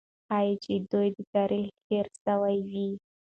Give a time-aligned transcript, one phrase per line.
[0.27, 2.89] ښایي چې د دوی تاریخ هېر سوی وي.